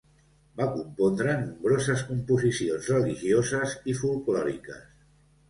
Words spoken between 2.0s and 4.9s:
composicions religioses i folklòriques.